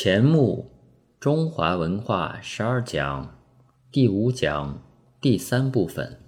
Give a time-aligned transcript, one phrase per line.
[0.00, 0.70] 钱穆
[1.18, 3.36] 中华文化十二讲
[3.90, 4.80] 第五讲
[5.20, 6.20] 第三部分。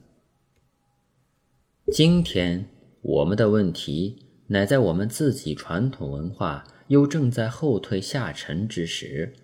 [1.92, 2.68] 今天
[3.00, 9.36] 我们的问题乃在我们自己传统文化又正在后退下沉之时，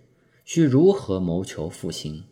[0.44, 2.24] 需如何谋求复兴？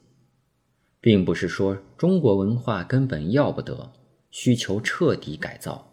[1.00, 3.92] 并不是说中国文化根本要不得，
[4.32, 5.92] 需求彻底改造。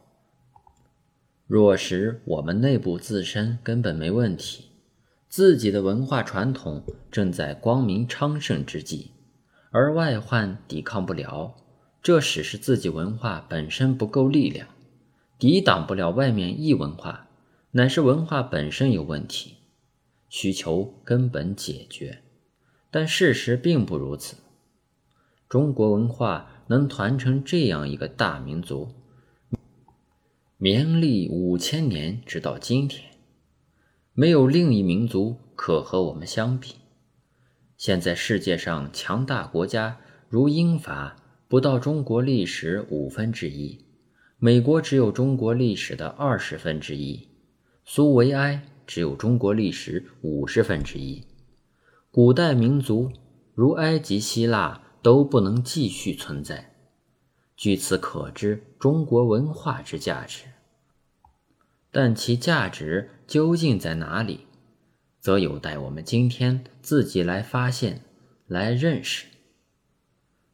[1.46, 4.71] 若是我们内部自身根本没问题。
[5.32, 9.12] 自己的文化传统正在光明昌盛之际，
[9.70, 11.56] 而外患抵抗不了，
[12.04, 14.68] 这使是自己文化本身不够力量，
[15.40, 17.30] 抵挡不了外面异文化，
[17.72, 19.56] 乃是文化本身有问题，
[20.28, 22.22] 需求根本解决。
[22.92, 24.36] 但事实并不如此。
[25.48, 28.90] 中国文化能团成这样一个大民族，
[30.58, 33.11] 绵历五千年，直到今天。
[34.14, 36.76] 没有另一民族可和我们相比。
[37.78, 41.16] 现在世界上强大国家如英法
[41.48, 43.86] 不到中国历史五分之一，
[44.38, 47.30] 美国只有中国历史的二十分之一，
[47.86, 51.26] 苏维埃只有中国历史五十分之一。
[52.12, 53.10] 古代民族
[53.56, 56.76] 如埃及、希腊都不能继续存在。
[57.56, 60.44] 据此可知中国文化之价值。
[61.92, 64.48] 但其价值究竟在哪里，
[65.20, 68.02] 则有待我们今天自己来发现、
[68.48, 69.26] 来认识。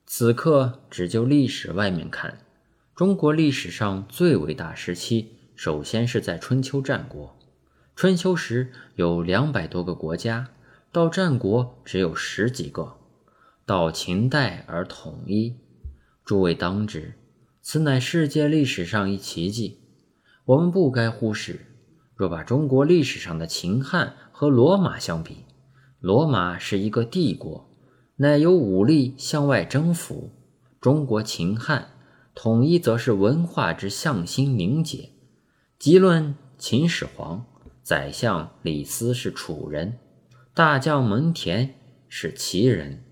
[0.08, 2.40] 此刻只就历史外面看，
[2.96, 7.38] 中国历史上最伟大时期，首先是在春秋战国。
[7.96, 10.50] 春秋时有两百多个国家，
[10.92, 12.96] 到战国只有十几个，
[13.66, 15.56] 到秦代而统一。
[16.24, 17.14] 诸位当知，
[17.62, 19.80] 此乃世界历史上一奇迹。
[20.48, 21.60] 我们不该忽视，
[22.16, 25.44] 若把中国历史上的秦汉和罗马相比，
[26.00, 27.70] 罗马是一个帝国，
[28.16, 30.32] 乃由武力向外征服；
[30.80, 31.90] 中国秦汉
[32.34, 35.10] 统一，则是文化之向心凝结。
[35.78, 37.46] 即论秦始皇，
[37.84, 40.00] 宰相李斯是楚人，
[40.54, 41.72] 大将蒙恬
[42.08, 43.04] 是齐人，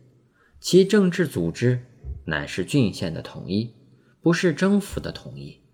[0.61, 1.85] 其政治组织
[2.27, 3.73] 乃是郡县的统一，
[4.21, 5.64] 不是征服的统一。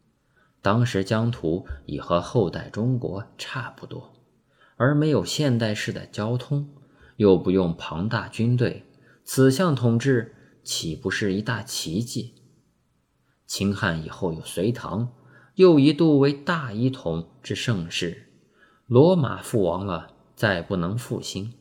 [0.61, 4.13] 当时疆土已和后代中国差不多，
[4.75, 6.69] 而没有现代式的交通，
[7.17, 8.85] 又不用庞大军队，
[9.23, 12.35] 此项统治岂不是一大奇迹？
[13.47, 15.09] 秦汉以后有隋唐，
[15.55, 18.27] 又一度为大一统之盛世。
[18.85, 21.53] 罗马覆亡了，再不能复兴。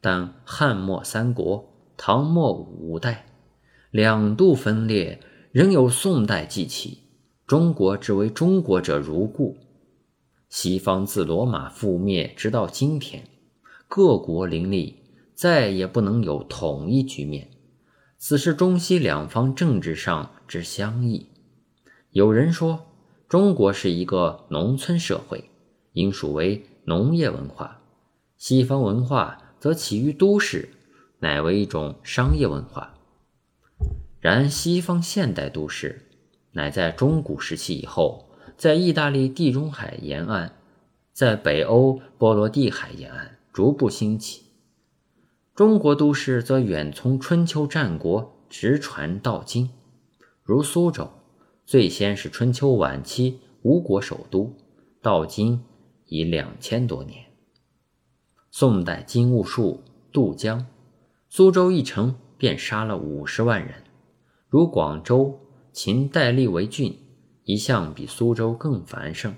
[0.00, 3.26] 但汉末三国、唐末五代
[3.90, 5.20] 两度分裂，
[5.50, 7.05] 仍有宋代继起。
[7.46, 9.56] 中国之为中国者如故，
[10.48, 13.22] 西方自罗马覆灭直到今天，
[13.86, 14.96] 各国林立，
[15.32, 17.48] 再也不能有统一局面。
[18.18, 21.28] 此是中西两方政治上之相异。
[22.10, 22.84] 有人说，
[23.28, 25.48] 中国是一个农村社会，
[25.92, 27.80] 应属为农业文化；
[28.36, 30.70] 西方文化则起于都市，
[31.20, 32.94] 乃为一种商业文化。
[34.18, 36.02] 然西方现代都市。
[36.56, 40.52] 乃在中古时期以后，在意大利地中海沿岸，
[41.12, 44.44] 在北欧波罗的海沿岸逐步兴起。
[45.54, 49.68] 中国都市则远从春秋战国直传到今，
[50.42, 51.10] 如苏州，
[51.66, 54.56] 最先是春秋晚期吴国首都，
[55.02, 55.62] 到今
[56.06, 57.22] 已两千多年。
[58.50, 60.64] 宋代金兀术渡江，
[61.28, 63.74] 苏州一城便杀了五十万人，
[64.48, 65.38] 如广州。
[65.76, 66.98] 秦代立为郡，
[67.44, 69.34] 一向比苏州更繁盛。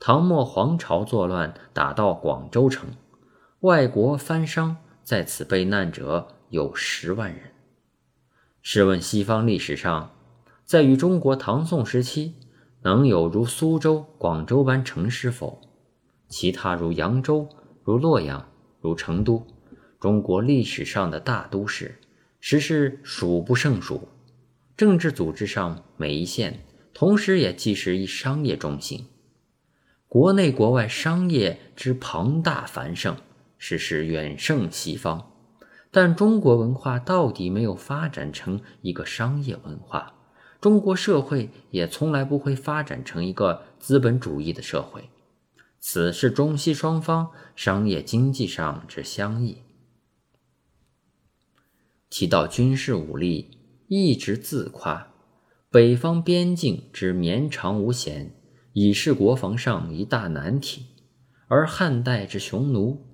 [0.00, 2.88] 唐末黄巢作乱，打到广州城，
[3.60, 7.52] 外国藩商在此被难者有十万人。
[8.60, 10.10] 试问西方历史上，
[10.64, 12.34] 在与中国唐宋时期，
[12.82, 15.60] 能有如苏州、广州般城市否？
[16.26, 17.48] 其他如扬州、
[17.84, 18.48] 如洛阳、
[18.80, 19.46] 如成都，
[20.00, 22.00] 中国历史上的大都市，
[22.40, 24.08] 实是数不胜数。
[24.76, 26.64] 政治组织上，每一线
[26.94, 29.06] 同时也既是一商业中心，
[30.08, 33.16] 国内国外商业之庞大繁盛，
[33.58, 35.30] 实是远胜西方。
[35.90, 40.14] 但中国文化到底没有发展成一个商业文化，
[40.58, 45.10] 中国社会也从来不会发展成一个资本主义的社会。
[45.78, 49.58] 此是中西双方商业经济上之相异。
[52.08, 53.58] 提到军事武力。
[53.94, 55.12] 一直自夸，
[55.70, 58.34] 北方边境之绵长无险，
[58.72, 60.84] 已是国防上一大难题；
[61.46, 63.04] 而汉代之匈奴，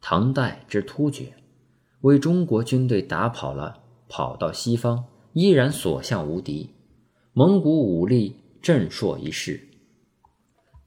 [0.00, 1.34] 唐代之突厥，
[2.00, 5.04] 为中国军队打跑了，跑到西方
[5.34, 6.70] 依然所向无敌，
[7.32, 9.68] 蒙古武力震烁一世。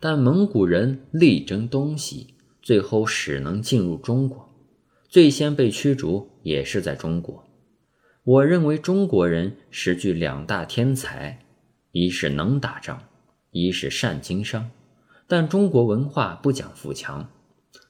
[0.02, 4.50] 但蒙古人力争东西，最后使能进入中国，
[5.08, 7.42] 最先被驱逐也是在中国。
[8.24, 11.40] 我认为中国人实具两大天才，
[11.92, 13.02] 一是能打仗，
[13.50, 14.70] 一是善经商。
[15.26, 17.32] 但中国文化不讲富强，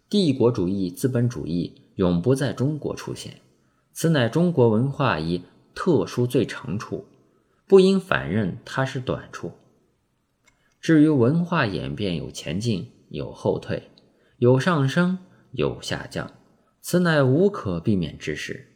[0.09, 3.41] 帝国主义、资本主义永不在中国出现，
[3.91, 5.43] 此乃中国文化一
[5.75, 7.05] 特殊最长处，
[7.67, 9.51] 不应反认它是短处。
[10.79, 13.89] 至于文化演变有前进有后退，
[14.37, 15.19] 有上升
[15.51, 16.31] 有下降，
[16.79, 18.70] 此乃无可避免之事。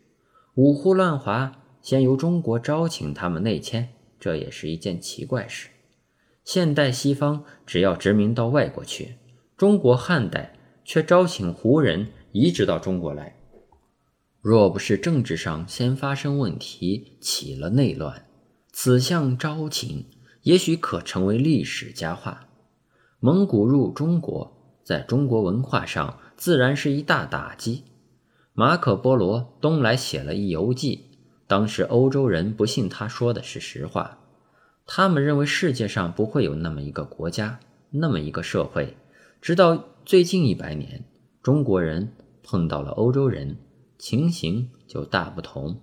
[0.56, 5.68] 五胡乱华，先由中国招请他们内迁，这也是一件奇怪事。
[6.46, 9.18] 现代西方只要殖民到外国去，
[9.58, 10.54] 中国汉代
[10.86, 13.36] 却招请胡人移植到中国来。
[14.40, 18.26] 若不是政治上先发生问题，起了内乱，
[18.72, 20.06] 此项招请
[20.44, 22.48] 也许可成为历史佳话。
[23.20, 27.84] 蒙古入中国，在中国文化上自然是一大打击。
[28.58, 31.10] 马可·波罗东来写了一游记，
[31.46, 34.20] 当时欧洲人不信他说的是实话，
[34.86, 37.60] 他们认为世界上不会有那么一个国家，
[37.90, 38.96] 那么一个社会。
[39.42, 41.04] 直到最近一百年，
[41.44, 42.14] 中国人
[42.44, 43.58] 碰到了欧洲人，
[43.98, 45.82] 情形就大不同。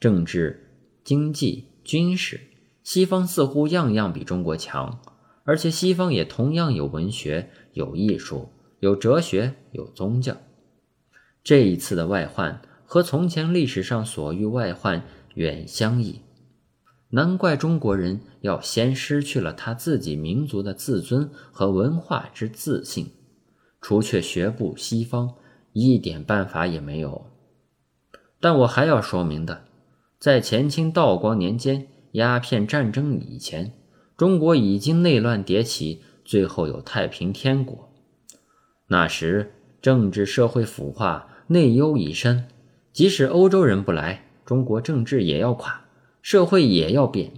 [0.00, 0.70] 政治、
[1.04, 2.40] 经济、军事，
[2.82, 4.98] 西方似乎样样比中国强，
[5.44, 8.48] 而且西方也同样有文学、有艺术、
[8.80, 10.38] 有哲学、有宗教。
[11.42, 15.02] 这一次的外患和从前历史上所遇外患
[15.34, 16.20] 远相异，
[17.10, 23.12] 难怪中国人要先失去了他自己民族的自尊和文化之自信，
[23.80, 25.34] 除却学步西方，
[25.72, 27.26] 一点办法也没有。
[28.40, 29.64] 但我还要说明的，
[30.18, 33.72] 在前清道光年间鸦片战争以前，
[34.16, 37.92] 中国已经内乱迭起，最后有太平天国。
[38.88, 41.28] 那时政治社会腐化。
[41.50, 42.46] 内忧已深，
[42.92, 45.86] 即使欧洲人不来，中国政治也要垮，
[46.20, 47.32] 社会也要变。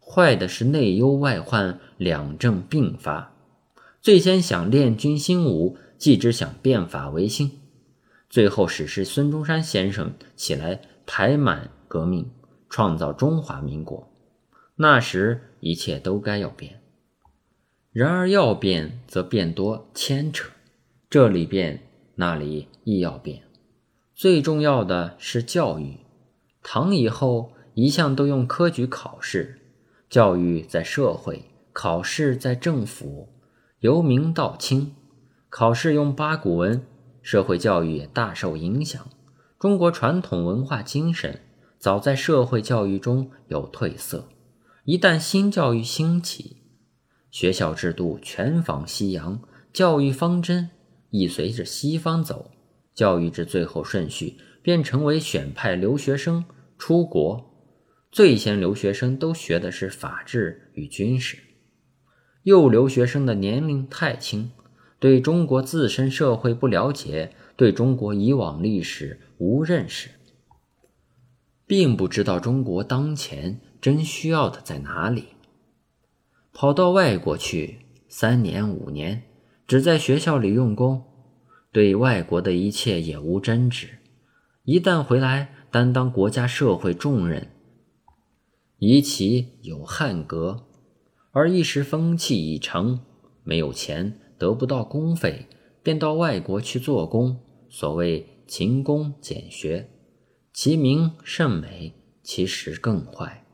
[0.00, 3.32] 坏的是内忧外患两政并发，
[4.02, 7.52] 最先想练军兴武，继之想变法维新，
[8.28, 12.28] 最后使是孙中山先生起来排满革命，
[12.68, 14.10] 创造中华民国。
[14.74, 16.80] 那时一切都该要变，
[17.92, 20.50] 然而要变则变多牵扯，
[21.08, 21.80] 这里变。
[22.16, 23.42] 那里亦要变，
[24.14, 25.98] 最重要的是教育。
[26.62, 29.58] 唐以后一向都用科举考试，
[30.08, 33.30] 教育在社会，考试在政府。
[33.80, 34.94] 由明到清，
[35.50, 36.86] 考试用八股文，
[37.20, 39.04] 社会教育也大受影响。
[39.58, 41.40] 中国传统文化精神
[41.80, 44.28] 早在社会教育中有褪色，
[44.84, 46.58] 一旦新教育兴起，
[47.32, 49.40] 学校制度全仿西洋，
[49.72, 50.70] 教育方针。
[51.16, 52.50] 亦随着西方走，
[52.92, 56.44] 教育之最后顺序便成为选派留学生
[56.76, 57.54] 出国。
[58.10, 61.38] 最先留学生都学的是法治与军事，
[62.42, 64.50] 幼留学生的年龄太轻，
[64.98, 70.10] 对中国自身社会不了解，对中国以往历史无认识，
[71.64, 75.26] 并不知道中国当前真需要的在哪里。
[76.52, 79.22] 跑到外国去三年五年。
[79.66, 81.02] 只在学校里用功，
[81.74, 83.98] 对外国的一切也无真知。
[84.62, 87.48] 一旦回来，担当国家社会重任，
[88.78, 90.68] 以其有汉格，
[91.32, 93.00] 而一时风气已成，
[93.42, 95.48] 没有钱，得不到公费，
[95.82, 97.40] 便到外国去做工。
[97.68, 99.90] 所谓勤工俭学，
[100.52, 103.44] 其名甚美，其实更坏。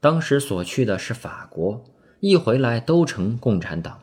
[0.00, 1.82] 当时所去的是法国，
[2.20, 4.02] 一回来都成共产党。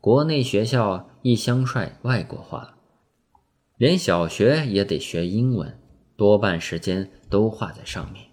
[0.00, 2.74] 国内学校一相帅外国话，
[3.76, 5.78] 连小学也得学英文，
[6.16, 8.24] 多半时间都花在上面。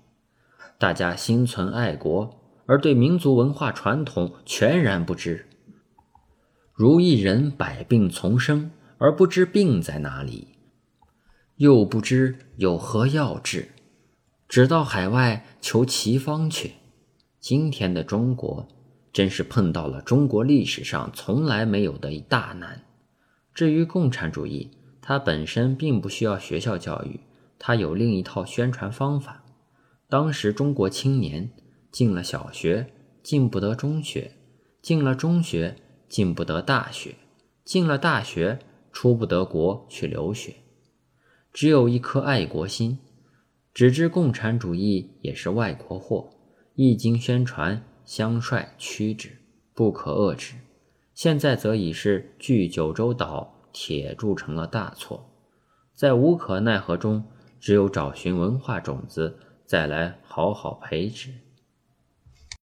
[0.79, 5.48] 大家心存爱国，而对民族文化传统全然不知。
[6.74, 10.55] 如一人百病丛生，而不知病在哪里，
[11.58, 13.69] 又不知有何药治，
[14.48, 16.74] 只到海外求奇方去。
[17.39, 18.67] 今天的中国。
[19.12, 22.84] 真是碰到了中国历史上从来没有的一大难。
[23.54, 27.20] 至于共产主义，它本身并不需要学校教育，
[27.58, 29.44] 它有另一套宣传方法。
[30.08, 31.50] 当时中国青年
[31.92, 32.88] 进了小学，
[33.22, 34.32] 进不得中学；
[34.82, 35.75] 进了中学，
[36.08, 37.16] 进不得大学；
[37.66, 38.60] 进了大学，
[38.92, 40.54] 出不得国去留学。
[41.51, 43.00] 只有一颗爱国心，
[43.74, 46.30] 只知共产主义也是外国货，
[46.75, 49.38] 一经宣传，相率驱之，
[49.75, 50.56] 不可遏止。
[51.13, 55.30] 现在则已是据九州岛铁铸成了大错，
[55.94, 57.24] 在无可奈何中，
[57.60, 61.30] 只有找寻文化种子，再来好好培植。